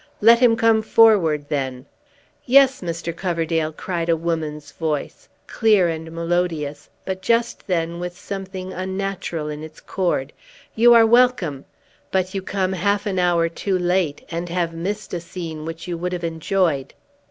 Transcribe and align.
"Let 0.19 0.39
him 0.39 0.55
come 0.55 0.81
forward, 0.81 1.45
then!" 1.49 1.85
"Yes, 2.43 2.81
Mr. 2.81 3.15
Coverdale," 3.15 3.71
cried 3.71 4.09
a 4.09 4.17
woman's 4.17 4.71
voice, 4.71 5.29
clear 5.45 5.89
and 5.89 6.11
melodious, 6.11 6.89
but, 7.05 7.21
just 7.21 7.67
then, 7.67 7.99
with 7.99 8.17
something 8.17 8.73
unnatural 8.73 9.47
in 9.47 9.61
its 9.63 9.79
chord, 9.79 10.33
"you 10.73 10.95
are 10.95 11.05
welcome! 11.05 11.65
But 12.11 12.33
you 12.33 12.41
come 12.41 12.73
half 12.73 13.05
an 13.05 13.19
hour 13.19 13.47
too 13.47 13.77
late, 13.77 14.25
and 14.31 14.49
have 14.49 14.73
missed 14.73 15.13
a 15.13 15.19
scene 15.21 15.65
which 15.65 15.87
you 15.87 15.99
would 15.99 16.13
have 16.13 16.23
enjoyed!" 16.23 16.95